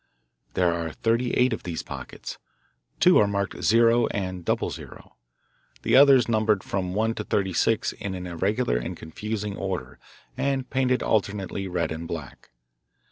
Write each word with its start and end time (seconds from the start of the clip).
There 0.55 0.73
are 0.73 0.93
thirty 0.93 1.29
eight 1.35 1.53
of 1.53 1.61
these 1.61 1.83
pockets; 1.83 2.39
two 2.99 3.19
are 3.19 3.27
marked 3.27 3.63
"0" 3.63 4.07
and 4.07 4.43
"00," 4.45 5.11
the 5.83 5.95
others 5.95 6.27
numbered 6.27 6.63
from 6.63 6.95
one 6.95 7.13
to 7.13 7.23
thirty 7.23 7.53
six 7.53 7.91
in 7.93 8.15
an 8.15 8.25
irregular 8.25 8.77
and 8.77 8.97
confusing 8.97 9.55
order 9.55 9.99
and 10.35 10.67
painted 10.67 11.03
alternately 11.03 11.67
red 11.67 11.91
and 11.91 12.07
black. 12.07 12.49